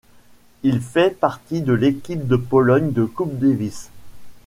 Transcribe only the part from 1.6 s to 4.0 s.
de l'équipe de Pologne de Coupe Davis.